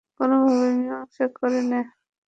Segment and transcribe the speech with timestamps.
[0.19, 1.79] কোনোভাবে মীমাংসা করে নে।